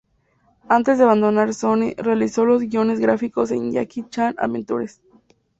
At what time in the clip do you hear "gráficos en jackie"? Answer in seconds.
2.99-4.09